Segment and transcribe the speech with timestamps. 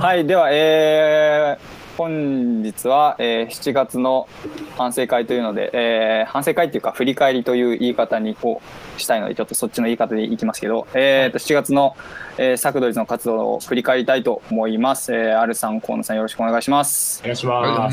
[0.00, 4.28] はい、では、えー、本日は、えー、7月の
[4.76, 8.60] 反省会というので、えー、反省会っていうか振り返りという言い方にこ
[8.96, 11.96] うしたいのでちょっとそっちの言い方でいきますけど、えー、と7月の、
[12.36, 15.12] えー、サクドリズの活動を振り返りたいと思います。
[15.12, 17.20] えー、アルさん、河野さんよろしくお願いします。
[17.22, 17.90] お願いしま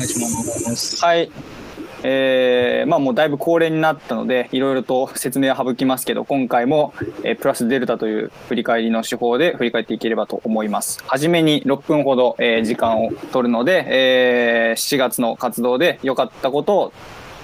[0.76, 1.04] す。
[1.04, 1.30] はい。
[2.08, 6.94] えー、まあもうだいぶ高齢になったのでいろいろと説明は省きますけど今回も、
[7.24, 11.02] えー、プラスデルタという振り返りの手法で振り返っていければと思います。
[11.08, 16.92] 初めに6分ほど、えー、時間を取るので、えー、7月の活動で良かったこと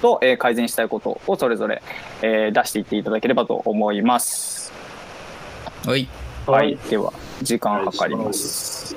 [0.01, 1.81] と、えー、改善したいことをそれぞれ、
[2.21, 4.71] えー、出していっていただければと思います。
[5.85, 6.07] はい。
[6.47, 6.77] はい。
[6.89, 8.95] では時間計ります。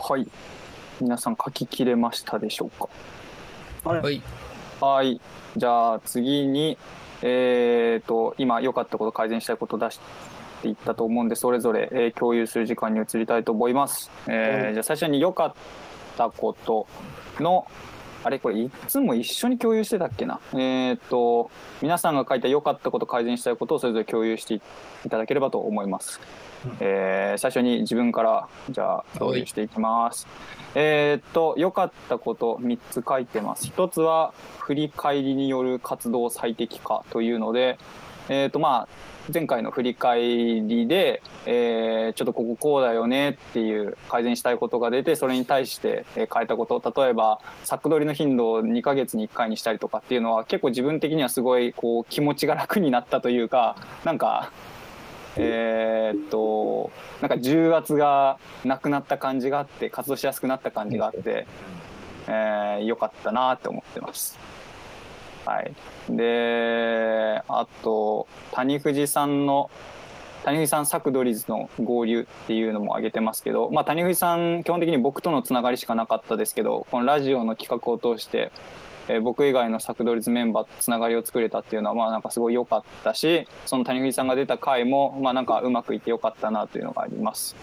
[0.00, 0.26] はい
[1.00, 2.88] 皆さん書ききれましたでしょうか？
[3.90, 4.22] はい。
[4.80, 5.20] はい。
[5.56, 6.78] じゃあ次に
[7.22, 10.00] えっ、ー、と今良かったこと改善したいこと出し
[10.62, 15.54] ていったと思うんでそれぞれ、えー、共有する時間に移りたいと思います、えー、じゃあ最初に良かっ
[16.16, 16.86] たこと
[17.38, 17.66] の
[18.24, 20.40] あれこれいつも一緒に共有してたっけな？
[20.54, 21.50] えっ、と
[21.82, 24.60] 皆さんが書いた良かったこと改善したいことをそれぞれ共有してい
[25.10, 26.20] ただければと思います
[26.80, 30.26] えー、最初に自分からじゃあ共有していきます。
[30.74, 33.66] えー、っと良かったこと3つ書いてます。
[33.68, 37.78] 1つは振り返りによる活動最適化というので、
[38.30, 38.88] えー、っとまあ
[39.32, 54.52] 前回の振り返りで、えー、ちょっとこここうだよねっていう改善したいことが出てそれに対して変えたこと例えば作取りの頻度を2ヶ月に1回にしたりとかっていうのは結構自分的にはすごいこう気持ちが楽になったというかなんか
[55.36, 61.46] えー、っとなんか重圧がなくなった感じがあって活動しやすくなった感じがあって、
[62.28, 64.38] えー、よかったなって思ってます。
[65.44, 65.74] はい、
[66.08, 69.70] であと谷藤さんの
[70.44, 78.52] 谷藤さんサクドリズの合流っていうのも挙げてますけど、まあ、谷藤さん基本的に僕とのつながりしかなかったですけどこのラジオの企画を通して
[79.08, 87.54] えー、僕以外のサクドリズメンバーとつながりを作れたっていうのはまあなんかすごい良かったしその谷口さんが出た回もまあなんかうまくいって良かったなというのがあります。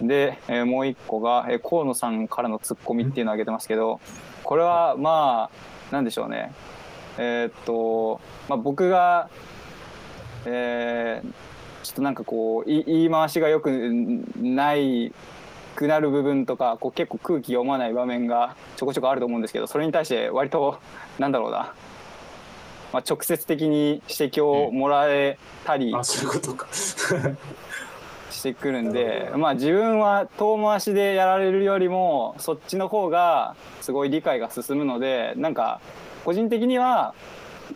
[0.00, 4.00] で、えー、もう一個が、えー、河野さんからのツッコミっていうのを挙げてますけど
[4.42, 5.50] これはま
[5.90, 6.52] あなんでしょうね
[7.18, 9.28] えー、っと、まあ、僕が、
[10.46, 13.70] えー、ちょっとなんかこう言い回しがよく
[14.40, 15.12] ない
[15.74, 20.78] くなる部分とかこう結構空気読まない場面がちょこちょこあると思うんですけどそれに対して割と
[21.18, 21.74] なんだろうな、
[22.92, 25.92] まあ、直接的に指摘をもらえたり、
[28.44, 35.80] してくるんで、まあ、自分は遠回しでやられるよりもそっちの方がすごい理解が進むのでなんか
[36.26, 37.14] 個人的には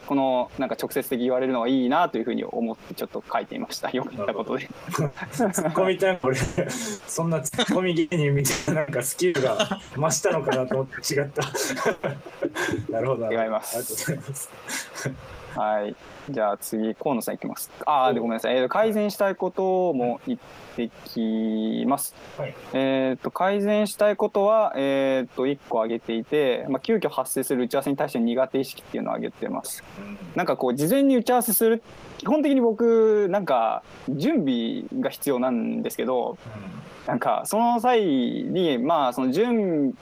[0.06, 3.91] このなんか直接的言われるのがいいなというふうに思ってちょっと書いていました。
[3.91, 4.69] よかったことで。
[4.91, 11.43] ツッコミちゃんこれそんなツッコミ芸人みたいななんかスキルが増したのかなと思って違った。
[12.93, 13.33] なるほど。
[13.33, 13.79] 違います。
[13.79, 14.50] ありがとうございます。
[15.56, 17.71] はいじゃあ次河野さんいきます。
[17.87, 20.39] ああでごめんなさい、えー、改善したいことも言っ
[20.77, 31.83] てきます、はい、えっ、と改善したいことはえっ、ー、と1個挙げていて、まあ、急遽発生する打ち合わせに対して苦手意識っていうのを挙げてます、うん、なんかこう事前に打ち合わせする
[32.19, 39.94] 基本的に僕なんか準備が必要なんですけど、うん、なんかその際にまあその準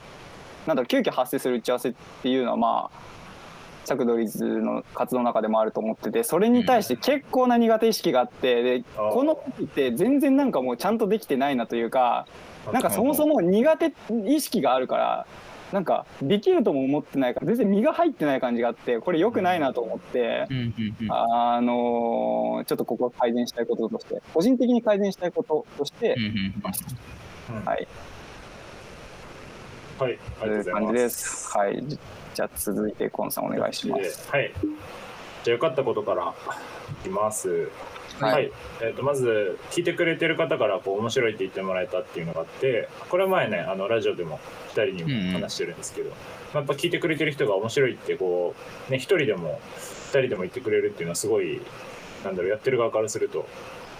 [0.65, 3.16] なんだろう急遽発生する打ち合わせっていうのはまあ
[3.87, 12.27] サクドリズの活動の中でもあると思っててそれに対して結構な苦手意識があってでこの時って全然なんかもうちゃんとできてないなというか
[12.73, 13.93] なんかそもそも苦手
[14.27, 15.27] 意識があるから
[15.71, 20.47] なんかできるとも思ってないから全然身が入ってない感じがあってこれ良くないなと思って、
[21.09, 26.15] あのちょっとここは改善したいこととして個人的に改善したいこととして
[27.65, 27.87] はい。
[29.99, 31.57] はい、という感じです。
[31.57, 31.83] はい。
[32.37, 34.29] じゃあ続いてコンさんお願いします。
[34.29, 34.53] はい。
[35.43, 36.35] じゃあよかったことから
[36.91, 37.71] いきます。
[38.19, 44.39] はい、はい、えーと、まず聞いてくれてる方からこう面白いって言ってもらえたっていうのがあってこれは前ねあのラジオでも
[44.75, 46.15] 2人にも話してるんですけど、うん
[46.53, 48.55] やっぱ聞いてくれてる人が面白いってこ
[48.87, 51.61] う、ね、1人でも2人でも言ってくれるっていうのはすごい
[52.23, 53.45] なんだろうやってる側からすると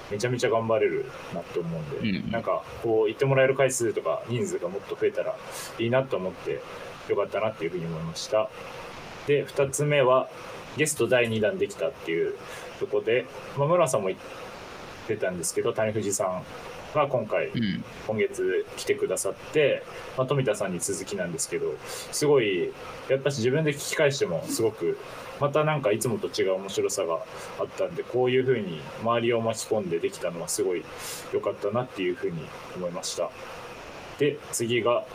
[0.09, 5.35] めちゃめちゃ頑張れるなって思うんで、うん、なんかこう言ってもらえる回数とか人数がもっと増えたら
[5.77, 6.61] いいなと思って
[7.11, 8.49] よかったなっていうふうに思いました。
[9.27, 10.29] で、2つ目は、
[10.77, 12.35] ゲスト第2弾できたっていう
[12.79, 13.25] とこで、
[13.57, 14.11] まあ、村さんも
[15.07, 16.43] 出たんですけど谷藤さん
[16.93, 17.83] が今回、うん。
[18.07, 19.83] 今月来てくださって、
[20.17, 21.73] まあ、富田さんに続きなんですけど
[22.11, 22.71] すごい
[23.09, 24.97] やっぱし自分で聞き返してもすごく
[25.41, 27.19] またなんかいつもと違う面白さが
[27.59, 30.85] あったんでこういうふうに周りを巻き込んでできたのはすごい
[31.33, 32.39] 良かったなっていうふうに
[32.75, 33.29] 思いました
[34.19, 35.05] で次が、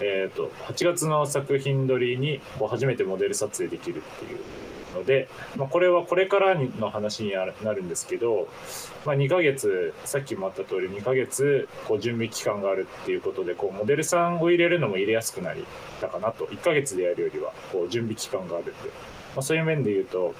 [0.00, 4.38] えー、と8月の作品撮りにこう初めてモデル撮影できるっていう
[4.94, 8.48] ので、まあ、これはこれからの話になるんですけど、
[9.04, 15.64] まあ、2ヶ月さっきもあった通り2ヶ月こう準備期間があるっていうことでこうモデルさんを入れるのも入れやすくなり
[16.00, 16.46] たかなと。
[16.46, 18.72] 1ヶ月でやるよりはこう準備期間があるんで、
[19.34, 20.34] まあ、そういう面で言うと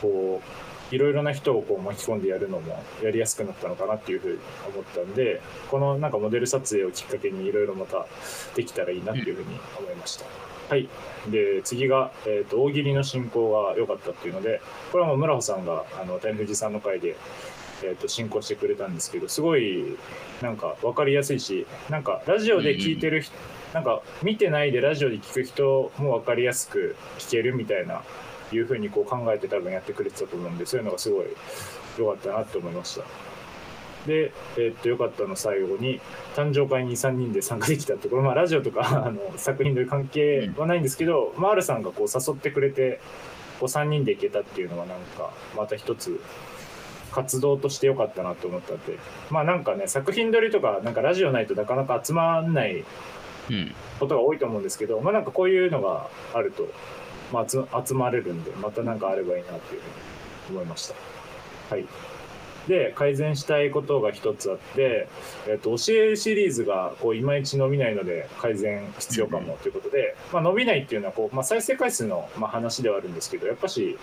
[0.00, 4.38] こういろいろな人をこう巻き込んでやるのもやりやすくなったのかなっていうふうに
[4.68, 5.40] 思ったんで
[5.70, 8.06] このなんかモデル撮影をきっかけにいろいろまた
[8.54, 10.24] できたらいいなっていうふうに思いました。
[10.68, 10.88] はい、
[11.28, 14.60] で次が、えーと大喜利の進行が良かったっていうので
[14.92, 17.16] これはもう村穂さんがあの谷藤さんの回で、
[17.82, 19.84] えー、と進行してくれたんですけどすごい
[20.40, 23.34] なんか分かりやすいしなんかラジオで聞いてる人、
[23.74, 28.02] なんか見てないでラジオで聞く人も分かりやすく聞けるみたいな
[28.54, 31.26] いうふうにこう考えて多分やってくれてたと思うんでそういうのがすごい
[31.98, 33.04] 良かったなって思いました。
[34.06, 36.00] で、えーっと良かったの最後に
[36.36, 43.00] 誕生会に3人で参加できたってこれまあラジオとか あの作品という関係はないんですけど、まあ、R さんがこう誘ってくれて
[43.58, 46.20] こう3人で行けたっていうのはなんかまた一つ
[47.12, 48.98] 活動として良かったなと思ったんで
[49.30, 52.84] まあなんかね作品撮りとかなんかラジオないとなかなか集まんない
[53.50, 53.74] うん。
[54.00, 56.66] ことが多いと思うんですけどまあなんかこういうのがあると、
[57.34, 59.80] まあ、集集まれるんでまたなんかあればいいなっていう
[60.46, 60.94] ふうに思いました。
[61.74, 61.86] はい
[62.68, 65.08] で改善したいことが一つあって、
[65.46, 73.98] えっと教えるシリーズがこういまいち伸びないので改善必要かもということで、まあ、伸びないっていうのはこう、まあ、再生回数のまあ話ではあるんですけどやっぱし、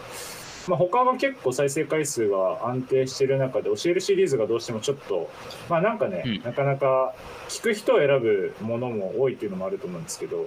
[0.68, 5.32] まあ、他は結構再生回数が安定してる中で教えるシリーズがどうしてもちょっと
[5.68, 7.16] まあなんかね、うんなかなか
[7.50, 10.46] 聞く人を選ぶものも多いっていうのもあると思うんですけど、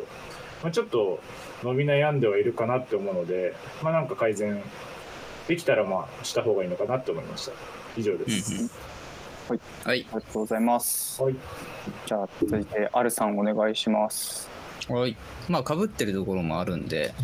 [0.62, 1.18] まあ、ちょっと
[1.64, 4.62] 伸び悩んではいるかなって思うので、まあ、なんか改善
[5.48, 7.52] できたらまあした方がいいのかなって思いました
[7.96, 8.70] 以上です、うんうん
[9.48, 9.60] はい。
[9.84, 11.22] ありがとうございます。
[11.22, 11.36] はい
[12.06, 14.48] じゃあ続いて、アルさんお願いします。
[14.88, 15.16] はい。
[15.48, 17.14] まあ、かぶってるところもあるんで、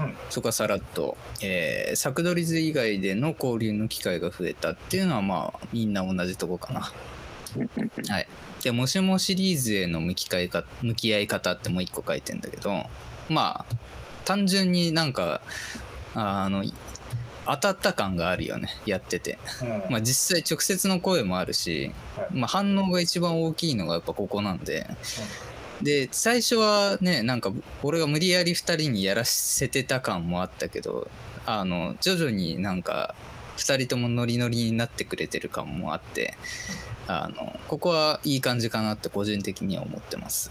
[0.00, 6.80] うんそこはさらっと、えー、作取り図以外での交流の機会が増えたっていうのは、まあ、みんな同じとこかな。
[6.80, 8.28] はい。
[8.62, 12.84] で、もしもシリーズへの向き合いか向き合い方ってもう一個書いてんだけど、
[13.28, 13.76] まあ、
[14.24, 15.40] 単純になんか、
[16.14, 16.64] あの、
[17.46, 19.38] 当たった感があるよね、やってて。
[19.62, 19.68] うん。
[19.90, 22.26] まあ、実際直接の声もあるし、はい。
[22.32, 24.86] まあ、反応が一番大きいのがやっぱここなんで、
[25.82, 27.52] で最初はねなんか
[27.82, 31.08] 俺が無理やり2人にやらせてた感もあったけど
[31.44, 33.14] あの徐々になんか
[33.58, 36.34] 2人ともノリノリになってくれてる感もあって
[37.06, 40.50] あのここはいい感じかなって個人的には思ってます。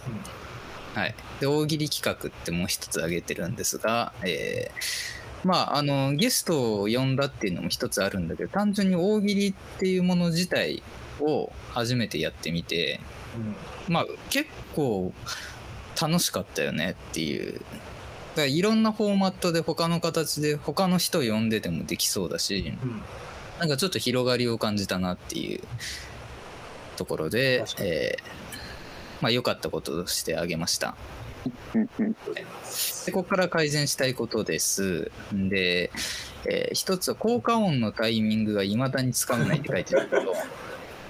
[0.96, 10.82] はい、で大喜利企画ってもう一つ挙げてるんですが、えーまああのゲストを呼んだっていうのも一つあるんだけど単純に大喜利っていうもの自体
[11.22, 13.00] を初めてやってみて
[13.88, 13.94] うん。
[13.94, 15.14] まあ結構
[16.02, 17.54] 楽しかったよねっていう。
[17.60, 17.66] だか
[18.38, 23.02] らいろんなフォーマットで他の形で他の人呼んでてもできそうだしうん。
[23.60, 25.62] なんかちょっと広がりを感じたなっていう
[26.98, 28.45] ところでえー
[29.22, 30.96] まあ良かったこととして挙げました。
[31.74, 32.16] うんうん
[33.06, 35.12] でここから改善したいことです。
[35.32, 35.92] で、
[36.50, 40.34] えー一つは効果音のタイミングが未だにつかめないって書いてあるけど、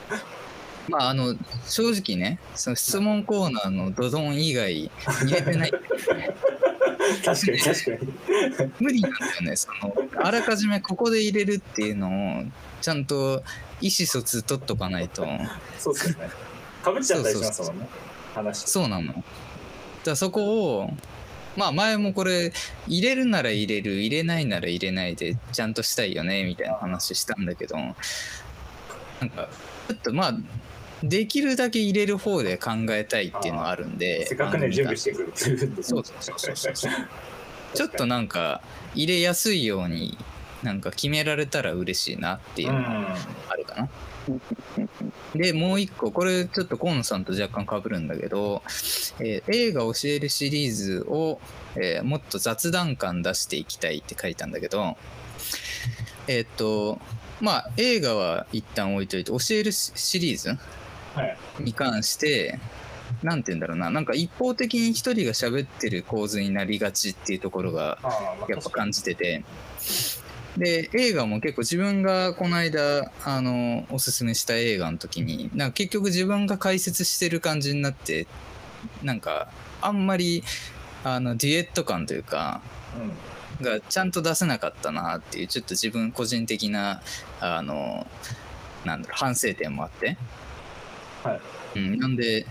[0.89, 1.35] まああの
[1.67, 5.71] 正直ね、その質問コーナーのドドン以外入れてない
[7.23, 7.91] 確かに確か
[8.65, 9.55] に無理なんだよね。
[9.55, 12.43] そのあらかじめここで入れるっていうのを
[12.81, 13.43] ちゃんと
[13.81, 15.25] 意思疎通取っとかないと。
[15.79, 16.29] そうですよね
[16.85, 17.87] かぶっちゃったりしますもんね。
[18.33, 18.69] 話。
[18.69, 19.07] そうなの。
[19.07, 19.21] だか
[20.05, 20.89] らそこを、
[21.57, 22.53] まあ前もこれ、
[22.87, 27.95] 入れるなら入れる、入れないなら入れないで、ちゃんとしたいよね、みたいな話したんだけど、なん
[29.29, 29.49] か、
[29.87, 30.33] ちょっとまあ、
[31.03, 35.83] できるだけ入れる方で考えたいっていうのはあるんで、せっかくね準備してくるっていうんで。
[35.83, 36.91] そうそうそうそうそう。
[37.73, 38.61] ちょっとなんか、
[38.93, 40.17] 入れやすいように、
[40.63, 43.17] なんか決められたら嬉しいなっていううのがん。
[43.49, 43.89] あるかな。
[45.35, 48.63] でもう一個これちょっと河野さんと若干被るんだけど、
[49.19, 51.39] えー映画教えるシリーズを、
[51.75, 54.97] えーもっと雑談感出していきたいって書いたんだけど
[56.27, 56.99] えーっと
[57.41, 60.57] まあ映画は一旦置いといて教えるシシリーズ
[61.13, 61.37] はい。
[61.59, 62.59] に関して
[63.23, 67.97] なんて言うんだろうななんか一方的に一人が喋ってる構図になりがちっていうところが
[68.49, 69.43] やっぱ感じてて
[70.57, 78.27] で映画も結構自分がこの間あのおすすめした映画の時になんか結局自分が解説してる感じになって
[79.03, 79.49] なんか
[79.81, 80.43] あんまり
[81.03, 82.61] あのデュエット感というか
[82.97, 83.35] うん。
[83.61, 87.01] がちゃんと出せなかったなっていうちょっと自分個人的な
[87.39, 88.05] あの
[88.83, 90.17] なんだろう反省点もあって、
[91.23, 91.79] はい。
[91.79, 92.45] うん、なんで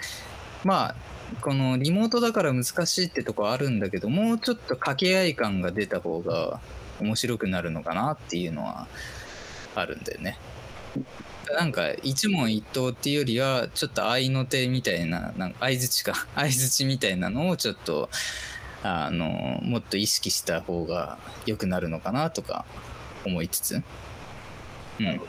[0.65, 0.95] まあ
[1.41, 6.61] このリモートだから難しいってとこあるんだけどもうちょっと掛け合い感が出た方が
[7.01, 8.87] 面白くなるのかなっていうのは
[9.75, 10.39] あるんだよね。
[11.57, 18.09] なんか一問一答っていうよりはちょっと合いの手みたいななんか相づちか 相づちみたいなのをちょっと
[18.83, 22.65] あのもっと意識した方が良くなるのかなとか
[23.25, 23.83] 思いつつ、
[25.01, 25.21] うん、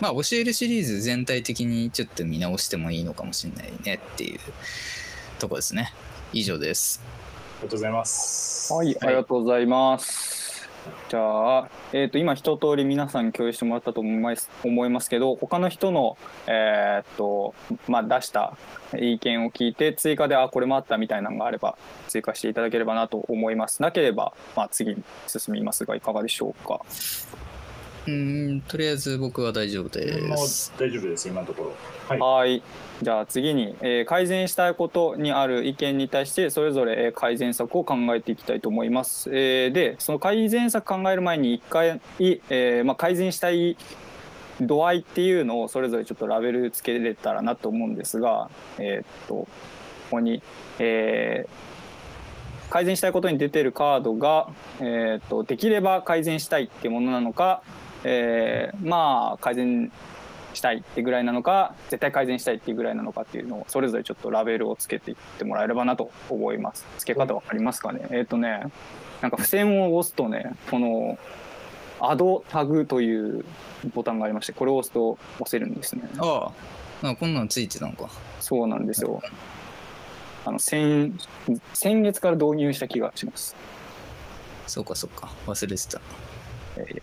[0.00, 4.40] まあ教えるシリーズ全体的にちょっと見直してもいいのかもしれないねっていう
[5.38, 5.92] とこですね
[6.32, 7.02] 以上です
[7.58, 8.72] ありがとうございます。
[8.72, 10.47] はい、ありがとうございます。
[11.08, 17.54] じゃあ、えー、と今一通り皆さんに共有してもらったと思います思いますけど他の人の、えーと
[17.86, 18.56] まあ、出した
[18.98, 21.76] 意見を聞いて追加であこれもあったみたいなのがあれば
[22.08, 23.82] 追加していただければなと思います。
[23.82, 26.80] なければ、まあ、次に進みますがいかがでしょうか？
[28.08, 31.74] うーんとりあえず僕は大丈夫です大丈夫です、今のところ。
[32.08, 32.48] はい。
[32.48, 32.62] はい
[33.02, 39.30] じゃあ次に、えー改善したいことにある意見に対してそれぞれえー改善策を考えていきたいと思います。
[39.30, 43.76] えーでその改善策考える前に一回、えーまあ、改善したい
[44.60, 49.48] 度合いっていうのをそれぞれちょっとラベルつけれたらなと思うんですが、えーっとこ
[50.10, 50.42] こに、
[50.78, 51.50] えー
[52.70, 54.50] 改善したいことに出てるカードが、
[54.80, 57.62] えーっとできれば改善したいっていうものなのか、
[58.04, 59.90] えーまあ改善
[60.54, 66.86] したいってぐらいなのか絶対改善したいっていうぐらいなのかっていうのをそれぞれちょっとラベルをつけていってもらえればなと思います。
[66.98, 68.08] 付け方わかりますかね？
[68.10, 68.64] えっ、とね
[69.20, 71.18] なんか付箋を押すとねこの
[72.00, 73.44] アドタグという
[73.94, 76.08] ボタンがありましてこれを押すと押せるんですね。
[76.18, 76.50] あ
[77.02, 78.08] ああこんなのついてたのか。
[78.40, 79.22] そうなんですよ。
[80.46, 81.14] あの先
[81.74, 83.54] 先月から導入した気がします。
[84.66, 85.28] そうかそうか。
[85.46, 86.00] 忘れてた
[86.78, 87.02] えー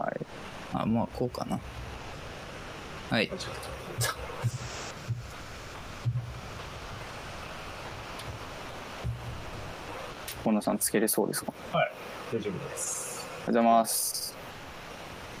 [0.00, 0.20] はい
[0.72, 1.58] あまあこうかな
[3.10, 3.30] はい
[10.44, 11.52] 本田さんつけれそうですか？
[11.72, 11.92] とはい。
[12.32, 13.26] 大丈夫です。
[13.26, 14.36] おはようございます。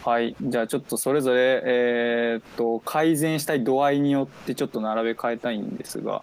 [0.04, 6.22] はい、じゃあちょっとそれぞれ、えーっと改善したい度合いによってちょっと並べ替えたいんですが、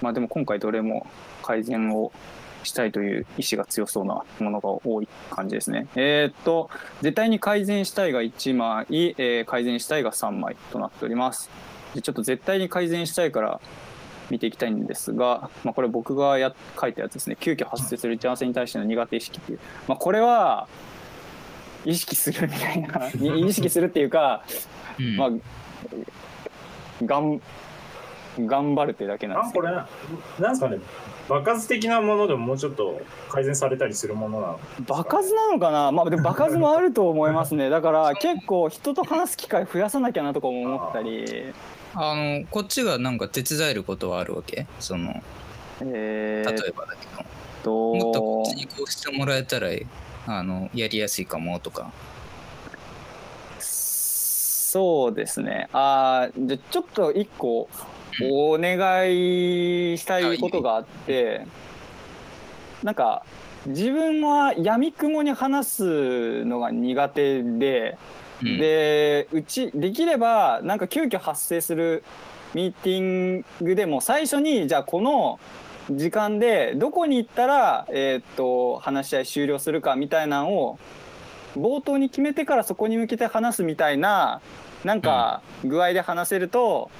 [0.00, 1.06] まあでも今回どれも
[1.42, 2.12] 改善を
[2.68, 5.86] したいという意志が強そうなものが多い感じですね。
[5.96, 6.70] えーっと
[7.02, 8.86] 絶対に改善したいが1枚、
[9.18, 11.50] えー改善したいが3枚となっております。
[11.94, 13.60] でちょっと絶対に改善したいから
[14.30, 20.68] 見ていきたいんですが、まあ、これ僕がや書いたやつですね急遽発生する打ち合わせに対しての苦手意識っていう、まあ、これは
[21.84, 24.44] 意識するみたいな意識するっていうか、
[24.98, 25.30] うんまあ、
[27.04, 27.40] がん
[28.46, 30.78] 頑張るってだけなんですけどあこれな、なんですかね、
[31.28, 34.60] 爆発的なものでももうちょっと改善されたりするものなの。
[34.86, 35.92] 場数なのかな？
[35.92, 37.68] まあでも場数もあると思いますね。
[37.70, 41.52] だから結構人と話す機会増やさなきゃなとかも思ったり、
[41.94, 44.66] あのこっちがなんか手伝えることはあるわけ？
[44.80, 45.22] その
[45.80, 47.24] えー、例えばだけど、
[47.62, 49.68] ともっとこっちにこうしてもらえたら
[50.26, 51.92] あのやりやすいかもとか。
[54.70, 55.66] そうですね。
[55.72, 57.70] あーじゃあちょっと一個
[58.22, 58.76] お願
[59.10, 61.46] いしたいことがあって、
[62.82, 63.24] なんか
[63.66, 67.98] 自分は闇雲に話すのが苦手で、
[68.42, 68.58] うん。
[68.58, 72.04] でうちできればなんか急遽発生する
[72.54, 73.02] ミーティ
[73.38, 75.40] ングでも最初にじゃあこの
[75.90, 80.78] 時間でどこに行ったら、えーっと話し合い終了するかみたいなのを
[81.56, 84.40] 冒頭に決めてからそこに向けて話すみたいな
[84.84, 86.90] なんか具合で話せると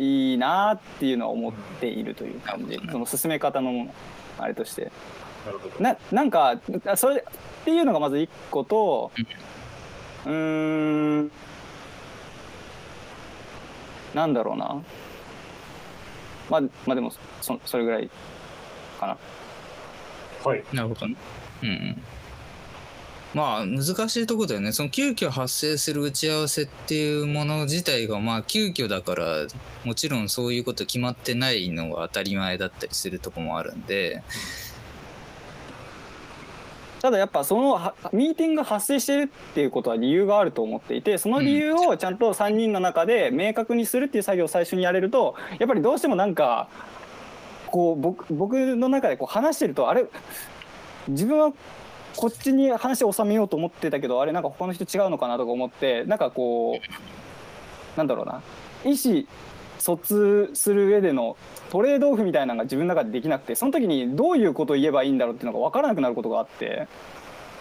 [0.00, 2.80] いいなっていうのは思っているという感じ。
[2.90, 3.92] その進め方の
[4.38, 4.90] あれとして。
[5.44, 5.74] なるほど。
[5.80, 6.58] ななんか
[6.96, 9.12] それっていうのがまず一個と
[10.24, 11.30] うーん
[14.14, 14.82] なんだろうな。
[16.48, 18.10] まあまあでもそそれぐらい
[18.98, 19.18] かな。
[20.44, 20.64] はい。
[20.72, 21.06] なるほど。
[21.06, 21.16] ね
[21.62, 22.02] うんうん
[23.32, 24.72] まあ難しいとこだよね。
[24.72, 29.46] その急遽発生する打ち合わせっていうもの自体がまあ急遽だから
[29.84, 34.22] もちろんそういうこと決まってないのが当たり前だったりするとこもあるんで。
[37.00, 46.68] ただやっぱそのはミーティングが発生してるっていうことは理由があると思っていてその理由をちゃんと3人の中で明確にするっていう作業を最初にやれるとやっぱりどうしてもなんか
[47.68, 50.04] こう僕僕の中でこう話してるとあれ？
[51.08, 51.52] 自分は
[52.16, 58.42] こっちに話を収めようと思ってたけどあれなんか他の人違うのかなとか思ってなんかこうなんだろうな。
[58.84, 59.24] 意思
[59.78, 61.36] 疎通する上での
[61.70, 66.86] トレードオフみたいなのが自分の中でできなくてその時にどういうことを言えばいいんだろうっていうのが分からなくなることがあって。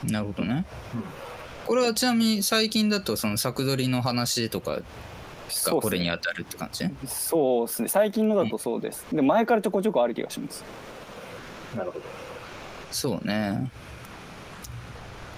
[0.04, 0.66] なるほどね。
[1.66, 4.80] これはちなみに最近だとその作取りの話とか
[5.50, 6.86] がこれに当たるって感じ？
[7.06, 7.88] そうですね。
[7.88, 9.06] 最近のだとそうです。
[9.14, 10.64] で前からちょこちょこある気がします。
[11.78, 12.06] なるほど。
[12.92, 13.70] そうね。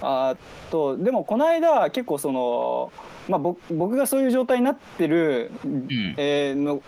[0.02, 0.36] あ
[0.70, 2.92] とでもこの間結構その、
[3.28, 5.86] まあ、僕僕がそういう状態になってる、ん。
[6.16, 6.82] えーの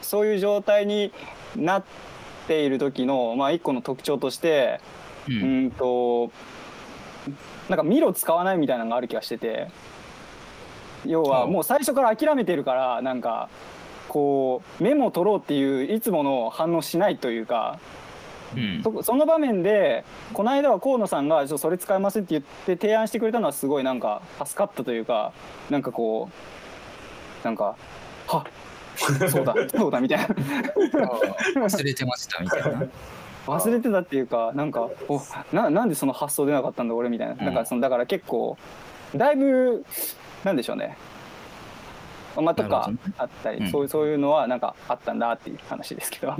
[0.00, 1.12] そういう状態に
[1.54, 1.84] なっ
[2.46, 4.80] ている時の、まあ、一個の特徴として
[5.28, 5.32] う。
[5.32, 6.30] うんんと
[7.68, 9.68] なんかミロ使わないみたいなのがある気がしてて。
[11.06, 13.48] 要はもう最初から諦めてるからなんか
[14.08, 17.78] こうメモを取ろうっていういつもの反応しないというか
[18.56, 18.82] うん。
[18.82, 25.32] そその場面でこの間は河野さんが「ちょっとそれ使えません」って言って提案してくれたのはすごいなんか助かったというか
[25.70, 26.28] なんかこ
[27.42, 27.76] うなんか
[28.26, 28.42] 「はっ
[28.98, 30.26] そうだそうだ」 みたいな。
[30.26, 32.86] 忘れてましたみたいな。
[33.46, 37.34] 忘れてたっていうかなんか「おななんでその発想出なかったんだ俺」みたいな。
[37.34, 37.44] うん。
[37.44, 38.58] なんかそのだから結構
[39.14, 39.84] だいぶ
[40.44, 40.96] なんでしょうね。
[42.36, 43.68] まあとかあったり、うん。
[43.68, 46.34] そういうそういうのはなんかあったんだっていう話ですけど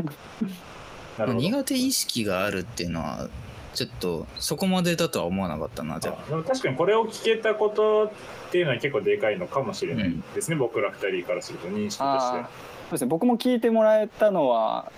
[1.27, 3.29] 苦手意識があるっていうのは
[3.75, 6.43] ちょっとそこまでだとは思わなかったなじゃあ。
[6.43, 12.39] 確かにこれを聞けたことっていうのは結構でかいのかもしれないですね、僕ら二人からすると認識として。
[12.39, 13.09] そうですね。
[13.09, 14.91] 僕も聞いてもらえたのは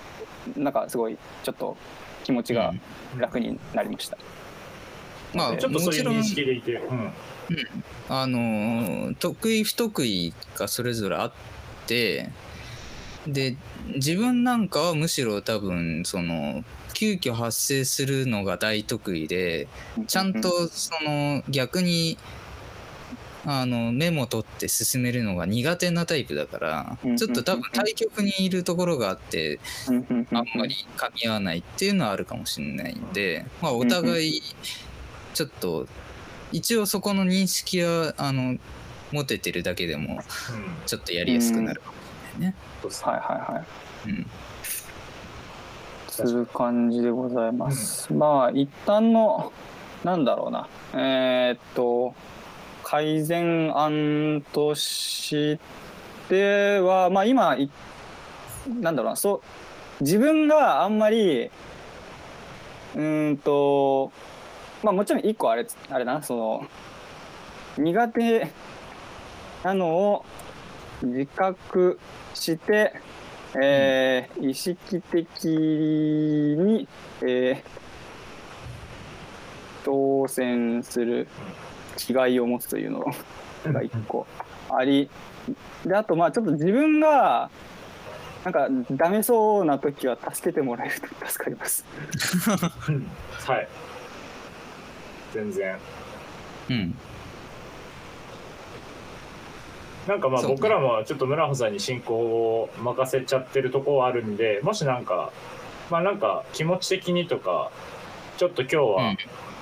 [0.56, 1.76] なんかすごいちょっと
[2.24, 2.72] 気持ちが
[3.16, 4.16] 楽になりました、
[5.34, 7.12] まあちょっとそういうもちろん認識でいて、うん、
[8.08, 11.32] あのー得意不得意がそれぞれあっ
[11.86, 12.30] て
[13.26, 13.56] で
[13.96, 19.68] 自分なんかはむしろ多分その急遽発生するのが大得意で
[20.06, 22.18] ちゃんとその逆に
[23.46, 27.16] あのメモ取って進めるのが苦手なタイプだからうん。
[27.16, 34.42] ちょっと多分対局にいるところがあってあんまり噛み合わないっていうのはあるかもしれないんで、まあ、お互い
[35.32, 35.86] ちょっと
[36.52, 38.58] 一応そこの認識はあの
[39.12, 40.20] 持ててるだけでもうん、
[40.86, 41.92] ちょっとやりやすくなるかも。
[41.92, 41.99] しれない
[42.40, 42.54] ね。
[42.82, 44.10] はいはいはい。
[44.10, 44.26] うん。
[46.08, 48.12] そういう感じでございます。
[48.12, 49.52] まあ一旦の
[50.02, 50.68] なんだろうな。
[50.94, 52.14] えーっと
[52.82, 55.58] 改善案とし
[56.28, 57.70] てはまあ今い
[58.80, 59.16] なんだろうな。
[59.16, 59.42] そ
[60.00, 61.50] う自分があんまり
[62.96, 64.10] うーんと
[64.82, 66.22] まあもちろん一個あれあれだな。
[66.22, 66.66] その
[67.78, 68.50] 苦手
[69.62, 70.24] なのを
[71.02, 72.00] 自覚
[72.34, 72.92] して
[73.60, 76.88] えー意識的に、
[77.22, 77.80] えー
[79.82, 81.26] 当選する
[81.96, 83.04] 気概を持つというの
[83.64, 84.26] が一個
[84.70, 85.08] あり
[85.84, 87.50] であとまあちょっと自分が
[88.44, 91.84] なんかダメそうな時は助けてもらえると助かります。
[93.46, 93.68] はい。
[95.32, 95.78] 全然。
[96.70, 96.94] うん
[100.10, 105.30] なんかまあ僕らもちょっと村穂さんに進行を任せちゃってるところはあるんでもしなんか
[105.88, 107.70] まあなんか気持ち的にとか
[108.36, 109.16] ちょっと今日は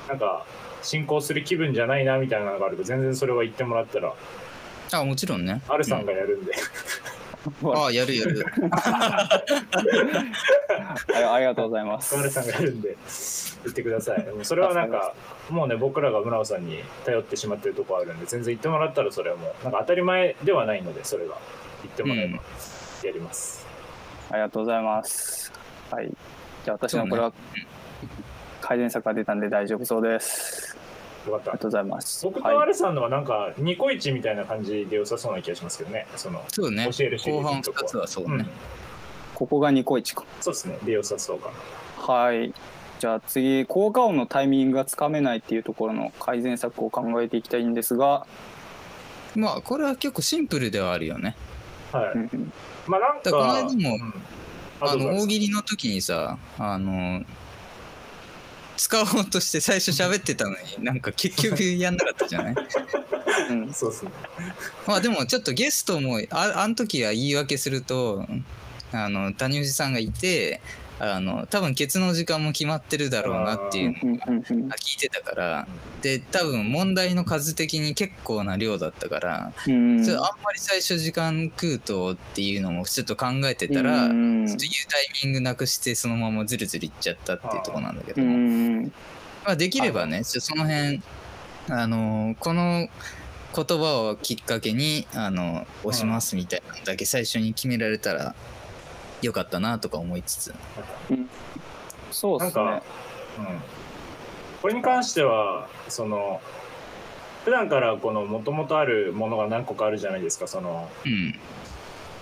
[0.08, 0.46] なんか
[0.80, 4.14] 進行する気分じゃないなみたいなのがあると全然それは言ってもらったら
[4.90, 5.60] あもちろんね。
[5.68, 6.54] アルさんがやるんで、
[7.62, 8.46] ああやるやる。
[11.14, 12.16] あありがとうございます。
[12.16, 12.96] アルさんがやるんで
[13.64, 15.14] 言ってくださいそれはなんか
[15.50, 21.38] もうね僕らが村尾さんに頼ってしまってるところあるんで全然言ってもらったらそれはもうなんか当たり前ではないのでそれが
[21.82, 22.40] 言ってもらえば
[23.04, 23.64] やります、
[24.30, 25.52] ありがとうございます。
[25.90, 26.10] はい。
[26.64, 27.32] じゃあ私のこれは
[28.60, 30.76] 改善策が出たんで大丈夫そうです。
[31.28, 32.24] よかったありがとうございます。
[32.24, 36.88] 僕とはいアルさんのはなんかニコイチみたいな感じで良さそうな気がしますけどねそのそうね。
[36.92, 38.46] 教えるシリー後半ズのとこ2つはそううんね。
[39.34, 40.24] ここがニコイチか。
[40.40, 41.54] そうですねで良さそうかな
[42.14, 42.52] はい。
[42.98, 48.26] じゃあ次、効果音のタイミングがつかめないっていうところの改善策を考えていきたいんですが、
[49.36, 51.36] まあこれは結構シンプルではあるよね。
[51.92, 52.14] はい、
[52.88, 54.14] まあなんかだからこの間もうん
[54.80, 57.22] あの大喜利の時にさあの
[58.78, 62.54] 使おうとして最初喋ってたのに なんか結局やんなかったじゃない？
[63.50, 63.72] うん。
[63.74, 64.10] そうですね。
[64.86, 68.26] まあでもちょっとゲストもああの時は言い訳すると
[68.92, 70.60] あの谷藤さんがいて
[71.00, 74.18] あの多分ケツの時間も決まってるだろうなっていうの
[74.68, 75.68] が聞いてたから。
[76.02, 80.00] で多分問題の数的に結構な量だったから、あん
[80.44, 88.22] まり最初時間食うとっていうのもちょっと考えてたら、うんちょっと言うタイミングなくしてそのままズルズルいっちゃったっていうところなんだけど。
[89.44, 91.02] まあ、できればねその辺
[91.70, 92.88] あのこの
[93.54, 98.34] 言葉をきっかけにあの押しますみたいなのだけ最初に決められたら
[99.22, 100.54] よかったなとか思いつつ。
[102.10, 102.64] そうですね。
[102.64, 102.82] なんか、
[103.38, 103.60] うん、
[104.62, 106.40] これに関してはその
[107.44, 111.34] 普段からこのもともとあるものが何個かあるじゃないですかそのうん。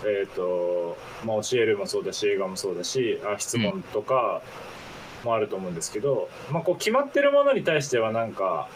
[0.05, 4.43] えっ、とまあ教えるもそうだし映画もそうだしあ質問とか
[5.23, 8.69] もあると思うんですけど、まあこう決まってるものに対してはなんか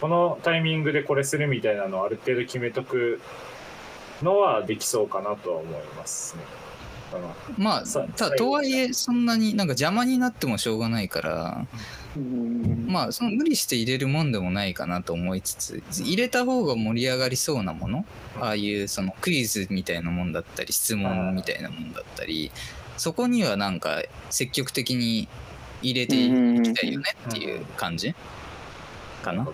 [0.00, 3.20] このタイミングでこれするみたいなのをある程度決めとく
[4.22, 6.63] のはできそうかなとは思いますね。
[7.14, 7.34] あの。
[7.56, 11.66] まあさたとはいえそんなになんか邪魔になってもしょうがないから
[12.16, 12.86] うん。
[12.88, 18.04] まあその無理して入れるもんでもないかなと思いつつ入れた方が盛り上がりそうなもの
[18.40, 22.50] ああいうそのクイズみたいなもんだったり質問みたいなもんだったり
[22.96, 25.28] そこにはなんか積極的に
[25.82, 28.14] 入れていきたいよねっていう感じ？
[29.22, 29.46] かな？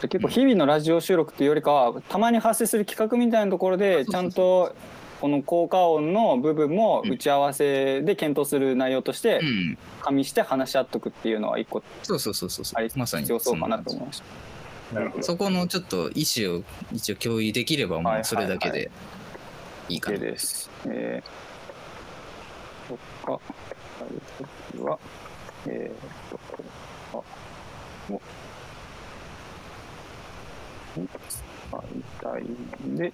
[0.00, 4.74] 結構日々のラジオ収録っていうよりかはたまに発生する企画みたいなところでちゃんと
[5.20, 13.24] この効果音の部分も打ち合わせで検討する内容としてうん、加味して話し合っとくっていうのは一個そうそうそうそうそありうまさに。
[13.24, 14.22] 必要そうかなと思いまし
[14.90, 14.94] た。
[14.94, 15.22] なるほど。
[15.22, 18.90] そこのちょっと意思を一応共有できればもはいうそれだけで
[19.88, 20.20] いいか OK な。
[20.20, 20.70] です。
[20.86, 22.98] えー、そっ
[23.38, 23.40] か、
[24.72, 24.98] 次は、
[25.66, 27.24] えー、と、これは、
[28.08, 28.20] もう、
[31.28, 32.44] 使いたい
[32.88, 33.12] ので、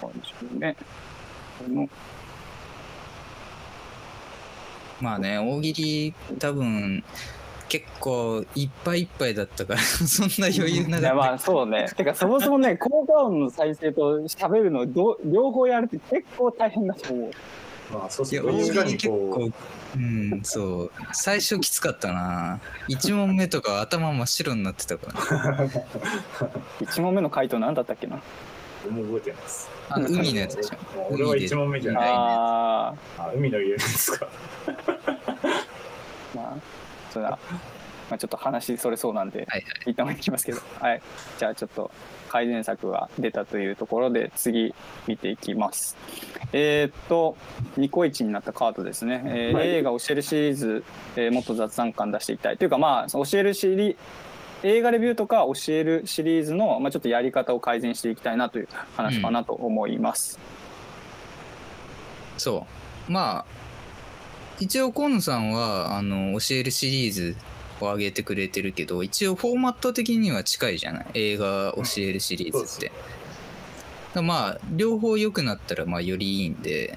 [0.00, 0.32] はじ
[5.00, 7.04] まあね大喜利多分
[7.68, 11.14] 結構いっぱいいっぱいだったから そんな余裕ないかや、った。
[11.14, 11.86] まあ、そうね。
[11.96, 17.30] てか、そもそもね、 効果音の再生と喋るのど、両方やるって結構大変だと思う。
[17.92, 19.52] まあそうすいやると確かに大喜利結こ構
[19.96, 20.92] うんそう。
[21.12, 22.60] 最初きつかったな。
[22.88, 25.64] 1問目とか頭真っ白になってたから。
[26.80, 28.16] 一問目の回答何だったっけな？
[28.16, 28.20] う
[28.90, 29.70] もう覚えてないです。
[29.88, 32.08] あの海のやつでしょ俺は一問目じゃない。
[32.08, 34.28] ああ海の家ですか。
[34.66, 36.56] ー、 まあ、
[37.10, 37.38] それは、
[38.10, 41.02] まあ、ちょっと話それそうなんで、はいはい一旦いきますけど、はい。
[41.38, 41.90] じゃあちょっと
[42.28, 44.74] 改善策が出たというところで次
[45.06, 45.96] 見ていきます。
[46.52, 47.36] えーっと、
[47.76, 49.22] ニコイチになったカードですね。
[49.26, 50.84] えーはい映画教えるシリーズ、
[51.16, 52.58] えーもっと雑談感出していきたい。
[52.58, 53.96] というかまあ、教えるシリ
[54.62, 60.38] 映画レビューとか教えるシリーズの、まあ、ちょっとやり方を改善していきたいなという話かなと思います。
[62.38, 62.66] そ
[63.08, 63.12] う。
[63.12, 63.44] まあ
[64.58, 67.36] 一応河野さんはあの教えるシリーズ
[67.80, 71.06] を上げてくれてるけど一応フォーマット的には近いじゃない？
[71.12, 72.96] 映画教えるシリーズって、だか
[74.14, 76.96] らまあ両方良くなったらまあよりいいんで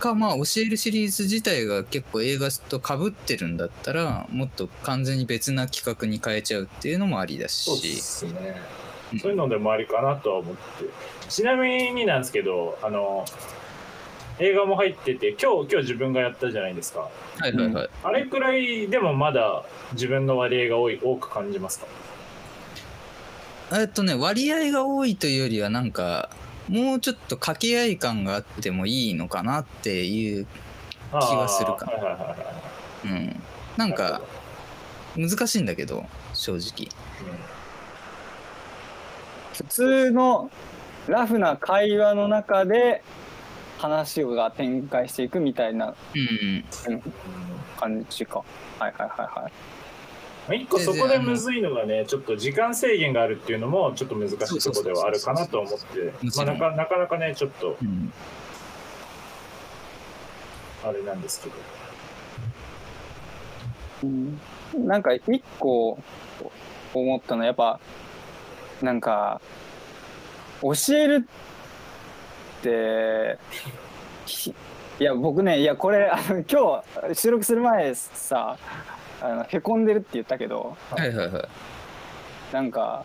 [0.00, 8.56] かまあ教えるシリーズ自体が結構映画とかぶってるんだったらもっと完全に別な企画に変えちゃうっていうのもありだそうでしすね
[9.12, 9.18] うん。
[9.20, 10.60] そういうのでもありかなとは思って。
[11.28, 13.24] ちなみになんですけど、あの
[14.40, 17.00] 映画も入ってて、今日今日自分がやったじゃないですか。
[17.38, 21.86] はいはいはい、あれくらいでもまだ自分の割合が多い多く感じますか？
[23.78, 26.30] えっとね割合が多いというよりはなんか
[26.70, 30.46] もうちょっと掛け合い感があってもいいのかなっていう
[31.10, 32.36] 気はするかはいはいはいは
[33.04, 33.08] い。
[33.12, 33.42] うん
[33.76, 34.20] なんか
[35.16, 36.88] ほ難しいんだけど正直
[39.54, 40.50] 普通の
[41.08, 43.02] ラフな会話の中で
[43.78, 47.02] 話が展開していくみたいなうんうん
[47.78, 48.44] 感じか。
[48.78, 49.52] はいはいはいはい。
[50.48, 58.12] まあ一個そこでむずいのがね、ちょっと時間制限があるっていうのもちょっと難しいところではあるかなと思って、まあ、なかなかなかね、ちょっとうん。
[60.82, 61.54] あれなんですけど。
[64.04, 64.40] うん。
[64.74, 65.98] なんか一個
[66.94, 67.80] 思ったのはやっぱ
[68.82, 69.40] なんか
[70.62, 71.28] 教える
[72.60, 73.38] って
[74.26, 74.54] ひ
[74.98, 78.58] いや僕ねいやこれあの今日収録する前さ
[79.20, 81.48] あのへこんでるって言ったけどはいはいはい。
[82.52, 83.04] なんか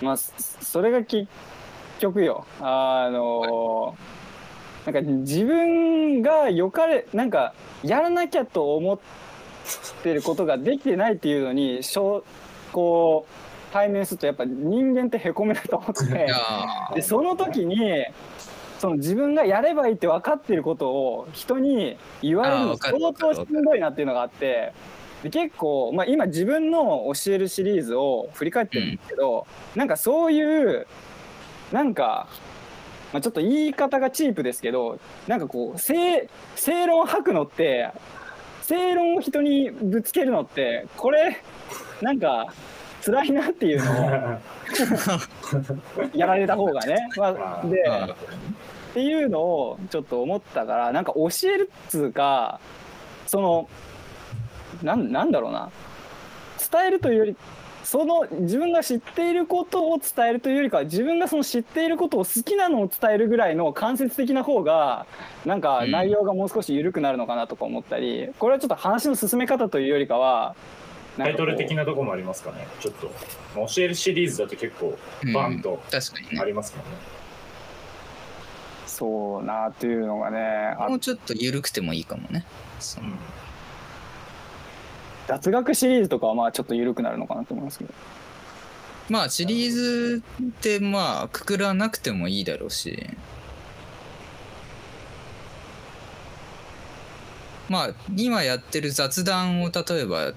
[0.00, 1.28] まあそそれが結
[1.98, 2.46] 局よ。
[2.60, 3.96] あの
[4.86, 8.98] なんか自分が良かれなんかやらなきゃと思っ
[10.02, 12.24] てることができてないっていうのにしょう
[12.72, 16.26] こう対面するとやっぱ人間ってへこめないと思って。
[16.94, 17.76] でその時に
[18.80, 24.72] その自分がやればいいって分かってることを人に言われるの相当しんどいなっていうのがあって
[25.22, 30.86] で結構、まあ、今自分の教えるシリーズを振り返ってるんですけど、なんかそういう
[31.72, 32.26] なんか、
[33.12, 37.90] まあ、ちょっと言い方がチープですけどなんかこう正正論吐くのって
[38.62, 41.42] 正論を人にぶつけるのってこれ
[42.00, 42.54] なんか
[43.04, 44.04] 辛いなっていうのを
[46.16, 46.96] やられた方がね。
[47.16, 48.16] まあ、であ
[48.90, 52.60] っていうのをちょっと思ったからなんか教えるっつうか
[53.26, 53.68] その
[54.82, 55.70] なんなんだろうな。
[56.70, 57.36] 伝えるというより
[57.82, 65.06] その自分が知っていることを伝えるというよりかは自分がその知っていることを好きなのを伝えるぐらいの間接的な方が
[65.44, 65.90] なんかうん。
[65.90, 70.54] 内容がもう少し緩くなるのかなとか思ったり、これはちょっと話の進め方というよりかは
[71.16, 72.68] なタイトル的なとこもありますかね。
[72.78, 73.10] ちょっと。
[73.56, 76.40] まあ教えるシリーズだと結構うんバンと確かにね。
[76.40, 76.92] ありますもんね、
[79.00, 82.44] そうなっていうのがねあもうちょっと緩くてもいいかもね。
[82.78, 83.14] そのうん。
[85.26, 87.94] 雑学シリーズとかはまあちょっと緩くなるのかなと思いますけど。
[89.08, 93.08] まあシリーズってまあくくらなくてもいいだろうし。
[97.70, 100.34] まあ今やってる雑談を例えば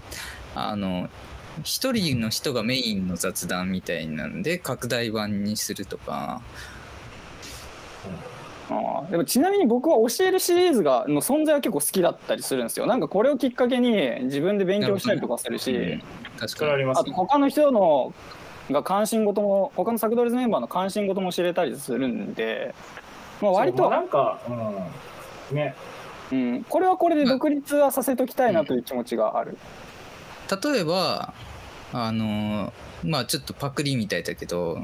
[0.56, 1.10] あの
[1.66, 6.42] 一人の人がメインの雑談みたいなんで拡大版にするとか。
[8.06, 8.33] あ
[8.70, 12.86] あでもちなみに僕は教えるシリーズがの存在は結構好きだったりするんですよ。
[12.86, 16.04] なんかこれをきっかけに自分で勉強したりとかするしうん。
[16.40, 16.72] 確かに。
[16.72, 18.14] あとありますね他の人の
[18.72, 22.74] が関心事も他のサクドリズメンバーの関心事も知れたりするんで、
[23.42, 24.40] まあ、割とまあなんか、
[25.52, 25.76] うん、ね。
[26.32, 29.58] うん、これはこれで独立はさせときたいなという気持ちがある。
[30.64, 31.34] 例えば
[31.92, 32.74] あの
[33.04, 34.80] まあちょっとパクリみたいだけど